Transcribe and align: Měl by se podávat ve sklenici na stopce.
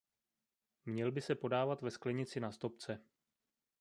Měl 0.85 1.11
by 1.11 1.21
se 1.21 1.35
podávat 1.35 1.81
ve 1.81 1.91
sklenici 1.91 2.39
na 2.39 2.51
stopce. 2.51 3.01